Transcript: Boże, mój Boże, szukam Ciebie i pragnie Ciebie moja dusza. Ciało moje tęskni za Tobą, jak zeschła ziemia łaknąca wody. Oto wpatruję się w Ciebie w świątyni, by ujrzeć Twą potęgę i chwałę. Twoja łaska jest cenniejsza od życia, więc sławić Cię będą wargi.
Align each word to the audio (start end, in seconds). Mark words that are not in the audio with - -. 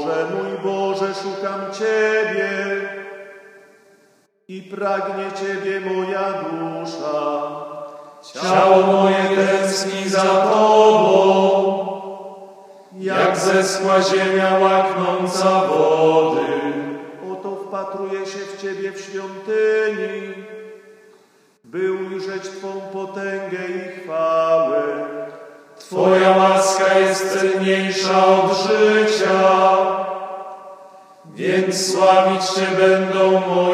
Boże, 0.00 0.26
mój 0.34 0.72
Boże, 0.72 1.14
szukam 1.14 1.60
Ciebie 1.72 2.50
i 4.48 4.62
pragnie 4.62 5.24
Ciebie 5.40 5.80
moja 5.80 6.32
dusza. 6.32 7.50
Ciało 8.22 8.86
moje 8.86 9.36
tęskni 9.36 10.08
za 10.08 10.22
Tobą, 10.22 11.86
jak 12.98 13.36
zeschła 13.36 14.02
ziemia 14.02 14.58
łaknąca 14.58 15.60
wody. 15.60 16.46
Oto 17.32 17.56
wpatruję 17.56 18.26
się 18.26 18.38
w 18.38 18.62
Ciebie 18.62 18.92
w 18.92 19.00
świątyni, 19.00 20.34
by 21.64 21.92
ujrzeć 21.92 22.42
Twą 22.42 22.80
potęgę 22.92 23.58
i 23.68 24.00
chwałę. 24.00 24.82
Twoja 25.80 26.36
łaska 26.36 26.98
jest 26.98 27.40
cenniejsza 27.40 28.26
od 28.26 28.52
życia, 28.56 29.40
więc 31.36 31.92
sławić 31.92 32.42
Cię 32.44 32.66
będą 32.78 33.40
wargi. 33.40 33.69